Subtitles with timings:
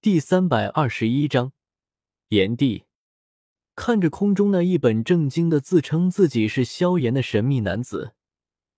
[0.00, 1.50] 第三百二十一章，
[2.28, 2.84] 炎帝
[3.74, 8.14] 看着空中那一本正经的自称自己是萧炎的神秘男子，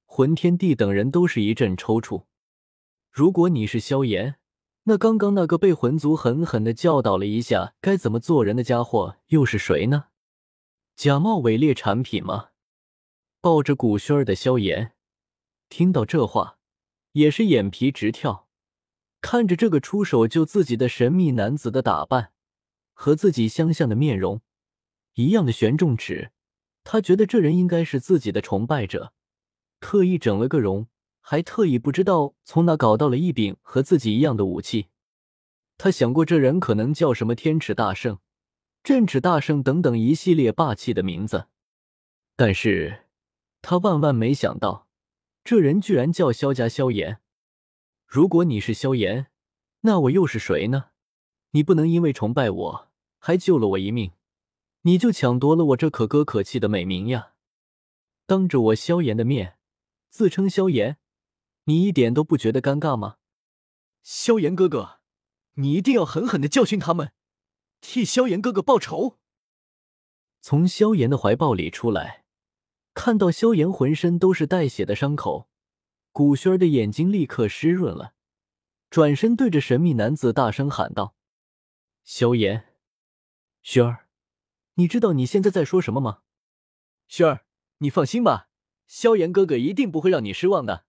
[0.06, 2.24] 魂天帝等人都是一阵抽搐。
[3.10, 4.36] 如果你是萧炎，
[4.84, 10.06] 那刚刚那个被魂族狠狠的教导了一下该怎么做人的家伙又是谁呢？
[10.96, 12.52] 假冒伪劣产品吗？
[13.42, 14.94] 抱着古轩儿的萧炎
[15.68, 16.56] 听到这话，
[17.12, 18.48] 也是眼皮直跳。
[19.20, 22.32] 看着这个出手救自己的神秘男子的打扮，
[22.94, 24.40] 和自己相像的面容，
[25.14, 26.30] 一样的玄重尺，
[26.84, 29.12] 他觉得这人应该是自己的崇拜者，
[29.78, 30.88] 特意整了个容，
[31.20, 34.86] 还特意不知道从哪搞到了一柄和自己一样的武器。
[35.76, 38.18] 他想过这人可能叫什么天尺大圣、
[38.82, 41.46] 镇尺大圣等等一系列霸气的名字，
[42.36, 43.04] 但是
[43.62, 44.88] 他万万没想到，
[45.44, 47.20] 这人居然叫萧家萧炎。
[48.10, 49.30] 如果你是萧炎，
[49.82, 50.86] 那我又是谁呢？
[51.52, 52.88] 你不能因为崇拜我，
[53.20, 54.10] 还救了我一命，
[54.80, 57.34] 你就抢夺了我这可歌可泣的美名呀！
[58.26, 59.58] 当着我萧炎的面，
[60.08, 60.98] 自称萧炎，
[61.66, 63.18] 你一点都不觉得尴尬吗？
[64.02, 64.98] 萧炎哥哥，
[65.54, 67.12] 你一定要狠狠的教训他们，
[67.80, 69.18] 替萧炎哥哥报仇！
[70.40, 72.24] 从萧炎的怀抱里出来，
[72.92, 75.48] 看到萧炎浑身都是带血的伤口。
[76.12, 78.14] 古轩儿的眼睛立刻湿润了，
[78.90, 81.14] 转身对着神秘男子大声喊道
[82.02, 82.74] ：“萧炎，
[83.62, 84.08] 轩儿，
[84.74, 86.22] 你知道你现在在说什么吗
[87.06, 87.44] ？”“轩儿，
[87.78, 88.48] 你放心吧，
[88.86, 90.84] 萧炎哥哥一定不会让你失望的。”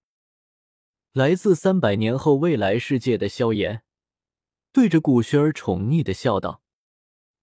[1.13, 3.83] 来自三百年后未来世界的萧炎
[4.71, 6.61] 对着古轩儿宠溺的笑道：“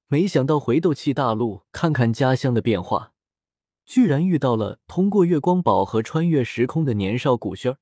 [0.09, 3.13] 没想到回斗气大陆看看家乡的变化。”
[3.89, 7.79] 居然遇到了通过月光宝盒穿越时空的年少古轩，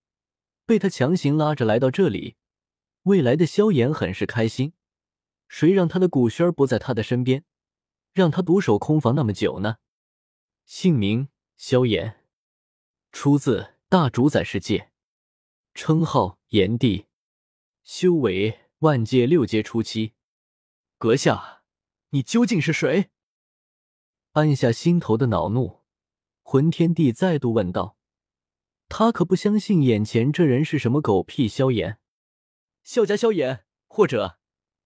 [0.64, 2.36] 被他强行拉着来到这里。
[3.02, 4.72] 未来的萧炎很是开心，
[5.48, 7.44] 谁让他的古轩不在他的身边，
[8.12, 9.78] 让他独守空房那么久呢？
[10.64, 12.24] 姓名：萧炎，
[13.10, 14.92] 出自大主宰世界，
[15.74, 17.06] 称号：炎帝，
[17.82, 20.12] 修为：万界六阶初期。
[20.98, 21.64] 阁下，
[22.10, 23.10] 你究竟是谁？
[24.34, 25.84] 按下心头的恼怒。
[26.48, 27.96] 魂天帝再度问道
[28.88, 31.98] ：“他可不相信眼前这人是什么狗屁萧炎，
[32.84, 34.38] 萧家萧炎，或者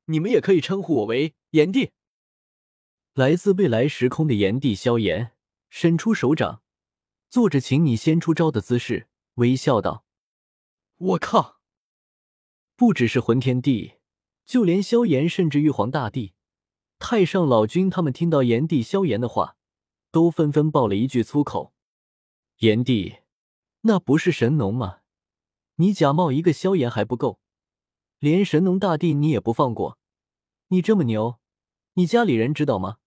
[0.07, 1.91] 你们也可以称呼我为炎帝。”
[3.13, 5.33] 来自未来时空的炎帝萧炎
[5.69, 6.63] 伸出手掌，
[7.29, 10.07] 做着请你先出招的姿势，微笑道
[10.97, 11.61] ：“我靠！”
[12.75, 13.97] 不只是魂天帝，
[14.47, 16.33] 就连萧炎，甚至玉皇大帝、
[16.99, 19.59] 太上老君他们听到炎帝萧炎的话。
[20.11, 21.75] 都纷纷爆了一句粗口
[22.59, 23.19] ：“炎帝，
[23.83, 25.01] 那不是神农吗？
[25.77, 27.41] 你假冒一个萧炎还不够，
[28.19, 29.99] 连神农大帝你也不放过。
[30.69, 31.41] 你这么牛，
[31.95, 32.99] 你家里人知道吗？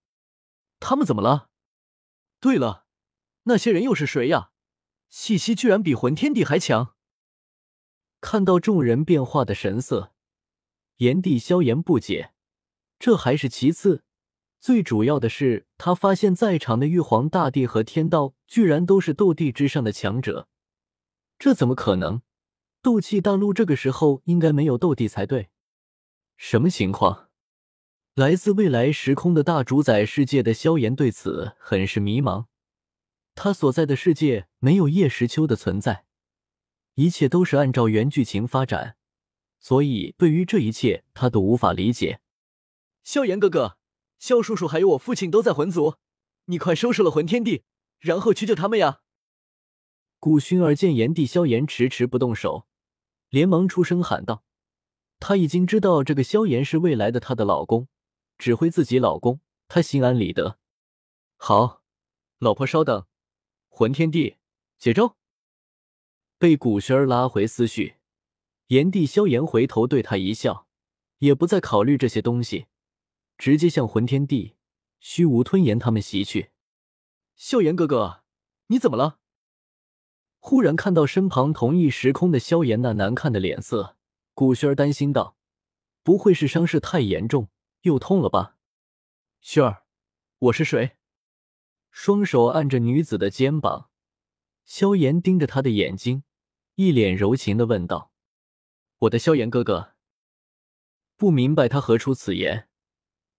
[0.80, 1.50] 他们怎么了？
[2.40, 2.86] 对了，
[3.44, 4.52] 那些人又是谁呀？
[5.10, 6.96] 气息居然比魂天帝还强！”
[8.20, 10.14] 看到众人变化的神色，
[10.98, 12.34] 炎帝萧炎不解，
[12.98, 14.06] 这还是其次。
[14.64, 20.48] 最主要的是，他发现在场的玉皇大帝和天道居然都是斗帝之上的强者，
[21.38, 22.22] 这怎么可能？
[22.82, 25.50] 斗气大陆这个时候应该没有斗帝才对，
[26.38, 27.28] 什么情况？
[28.16, 32.46] 来自未来时空的大主宰世界的萧炎对此很是迷茫。
[33.36, 36.06] 他所在的世界没有叶时秋的存在，
[36.94, 38.96] 一切都是按照原剧情发展，
[39.60, 42.22] 所以对于这一切他都无法理解。
[43.04, 43.78] 萧炎哥哥。
[44.24, 45.98] 萧叔叔还有我父亲都在魂族，
[46.46, 47.64] 你快收拾了魂天帝，
[48.00, 49.02] 然后去救他们呀！
[50.18, 52.66] 古薰儿见炎帝萧炎迟迟不动手，
[53.28, 54.46] 连忙出声喊道
[55.20, 57.90] ：“他已经知道这个萧炎是未来的他的老公，
[58.38, 60.58] 指挥自己老公，他心安理得。”
[61.36, 61.82] 好，
[62.40, 63.06] 老婆稍等，
[63.68, 64.38] 魂天帝
[64.80, 65.18] 接招。
[66.38, 67.96] 被古薰儿拉回思绪，
[68.68, 70.66] 炎帝萧炎回头对他一笑，
[71.18, 72.68] 也不再考虑这些东西。
[73.44, 74.56] 直接向魂天帝、
[75.02, 76.52] 虚无吞炎他们袭去。
[77.36, 78.24] 萧炎哥哥，
[78.68, 79.20] 你怎么了？
[80.40, 83.98] 忽然看到身旁同一时空的萧炎那难看的脸色，
[84.34, 85.36] 古轩儿担心道
[86.04, 87.50] ：“不会是伤势太严重，
[87.82, 88.56] 又痛了吧？”
[89.44, 89.84] 轩儿，
[90.40, 90.96] 我是谁？
[91.92, 93.90] 双手按着女子的肩膀，
[94.64, 96.24] 萧炎盯着她的眼睛，
[96.76, 98.14] 一脸柔情的问道
[99.00, 99.96] ：“我的萧炎哥哥。”
[101.18, 102.70] 不明白他何出此言。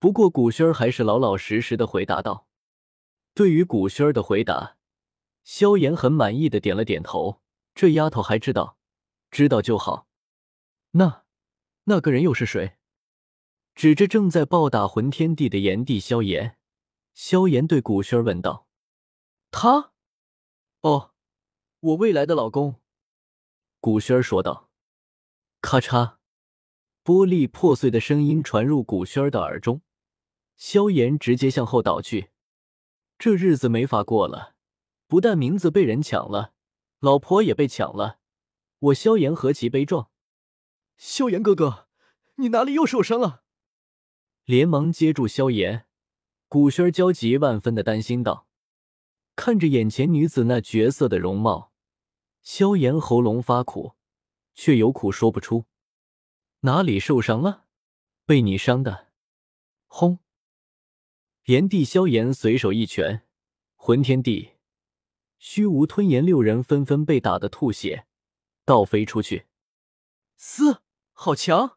[0.05, 2.47] 不过，古轩儿还是老老实实的回答道
[3.33, 4.77] ：“对于古轩儿的回答，
[5.45, 7.41] 萧炎很满意的点了点头。
[7.75, 8.77] 这丫头还知道，
[9.31, 10.07] 知道就好。
[10.91, 11.25] 那
[11.85, 12.77] 那个人又是谁？”
[13.75, 16.59] 指着正在暴打魂天帝的炎帝萧炎，
[17.15, 18.67] 萧炎对古轩问道
[19.51, 19.93] ：“他？
[20.83, 21.13] 哦，
[21.81, 22.75] 我未来的老公。”
[23.81, 24.69] 古轩说道。
[25.63, 26.17] 咔嚓，
[27.03, 29.81] 玻璃破碎的声音传入古轩的耳中，
[30.57, 32.31] 萧炎直接向后倒去。
[33.19, 34.55] 这日子没法过了，
[35.07, 36.53] 不但名字被人抢了，
[36.99, 38.19] 老婆也被抢了，
[38.79, 40.11] 我萧炎何其悲壮！
[40.97, 41.89] 萧炎哥哥，
[42.37, 43.43] 你哪里又受伤了？
[44.45, 45.87] 连忙接住萧炎，
[46.49, 48.47] 古轩焦急万分的担心道
[49.37, 51.73] ：“看着眼前女子那绝色的容貌，
[52.43, 53.95] 萧炎喉咙发苦，
[54.55, 55.67] 却有苦说不出。
[56.61, 57.65] 哪里受伤了？
[58.27, 59.09] 被你伤的！”
[59.87, 60.19] 轰！
[61.45, 63.23] 炎帝萧炎随手一拳，
[63.77, 64.53] 魂天帝、
[65.37, 68.07] 虚无吞炎六人纷纷被打得吐血，
[68.65, 69.45] 倒飞出去。
[70.39, 70.81] 嘶，
[71.13, 71.77] 好强！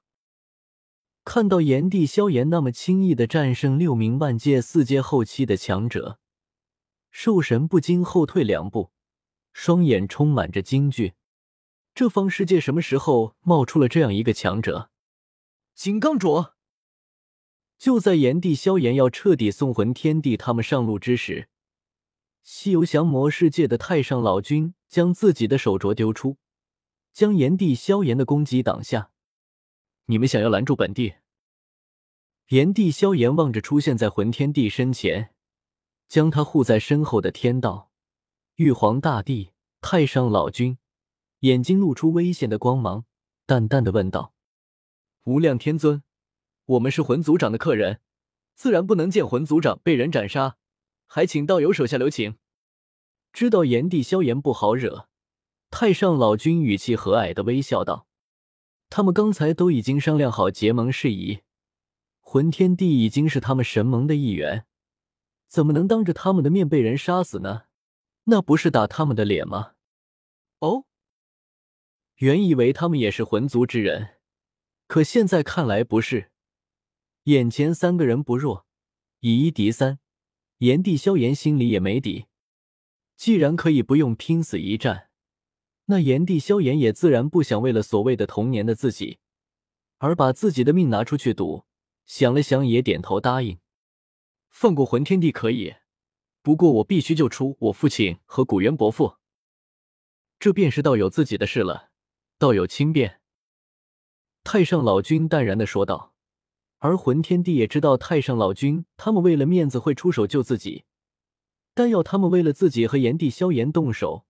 [1.26, 6.18] 看到炎帝萧炎那么轻易的战胜六名万界四阶后期的强者，
[7.12, 8.92] 兽神不禁后退两步，
[9.52, 11.16] 双眼充满着惊惧。
[11.94, 14.92] 这方世界什么时候冒出了这样一个强者？
[15.76, 16.54] 金刚镯！
[17.78, 21.48] 就在炎帝萧炎要彻底送魂天帝他们上路之时，
[22.44, 26.38] 西游降魔世界的太上老君将自己的手镯丢出，
[27.14, 29.12] 将炎帝萧炎的攻击挡下。
[30.06, 31.16] 你们想要拦住本帝？
[32.48, 35.36] 炎帝萧炎望着出现在魂天帝身前，
[36.08, 37.92] 将他护在身后的天道、
[38.56, 39.52] 玉皇大帝、
[39.82, 40.78] 太上老君，
[41.42, 43.06] 眼睛露出危险的光芒，
[43.46, 44.34] 淡淡的问道
[45.26, 46.02] ：“无量天尊，
[46.68, 48.02] 我们是魂族长的客人，
[48.54, 50.58] 自然不能见魂族长被人斩杀，
[51.06, 52.38] 还请道友手下留情。”
[53.34, 55.08] 知道炎帝萧炎不好惹，
[55.70, 58.08] 太上老君语气和蔼的微笑道。
[58.90, 61.42] 他们刚才都已经商量好结盟事宜，
[62.20, 64.66] 魂天帝已经是他们神盟的一员，
[65.48, 67.64] 怎么能当着他们的面被人杀死呢？
[68.24, 69.74] 那不是打他们的脸吗？
[70.60, 70.86] 哦，
[72.16, 74.18] 原以为他们也是魂族之人，
[74.88, 76.32] 可现在看来不是。
[77.28, 78.66] 眼前三个人不弱，
[79.20, 80.00] 以一敌三，
[80.60, 82.28] 炎帝萧炎心里也没底。
[83.18, 85.10] 既然可以不用拼死一战。
[85.88, 89.20] 那炎帝萧炎也自然不想为了所谓的童年的自己，
[89.98, 91.66] 而把自己的命拿出去赌。
[92.06, 93.60] 想了想，也点头答应，
[94.50, 95.76] 放过魂天帝可以，
[96.42, 99.18] 不过我必须救出我父亲和古元伯父。
[100.40, 101.90] 这便是道友自己的事了，
[102.38, 103.20] 道友轻便。
[104.46, 106.14] 太上老君淡然的说道。
[106.78, 110.86] 而魂天帝也知道太上老君他们为了面子会出手救自己，
[111.74, 114.26] 但要他们为了自己和炎帝萧炎动手。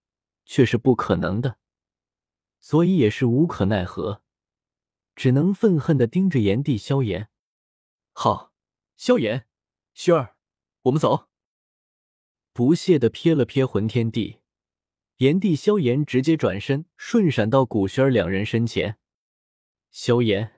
[0.50, 1.58] 却是不可能的，
[2.62, 4.22] 所以也是无可奈何，
[5.14, 7.28] 只能愤恨的盯着炎帝萧炎。
[8.14, 8.54] 好，
[8.96, 9.46] 萧炎，
[9.94, 10.38] 薰儿，
[10.84, 11.28] 我们走。
[12.54, 14.38] 不屑的瞥了瞥魂天帝，
[15.18, 18.98] 炎帝萧炎直接转身，瞬闪到古轩儿两人身前。
[19.92, 20.56] 萧炎，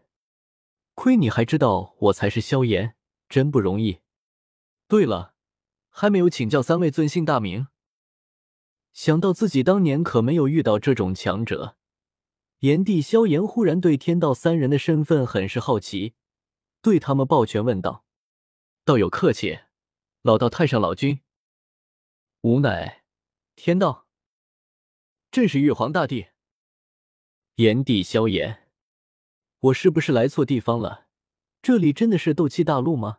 [0.99, 2.93] 亏你还知道我才是萧炎，
[3.29, 4.01] 真不容易。
[4.85, 5.33] 对了，
[5.87, 7.67] 还没有请教三位尊姓大名。
[8.91, 11.77] 想到自己当年可没有遇到这种强者，
[12.59, 16.15] 炎帝萧炎忽然对天道三人的身份很是好奇，
[16.81, 18.03] 对他们抱拳问道
[18.83, 19.59] ：“道友客气，
[20.21, 21.21] 老道太上老君。”
[22.44, 23.06] 吾乃
[23.56, 24.06] 天道，
[25.31, 26.25] 正是玉皇大帝。
[27.56, 28.69] 炎帝萧炎，
[29.61, 31.07] 我是不是来错地方了？
[31.61, 33.18] 这里真的是斗气大陆吗？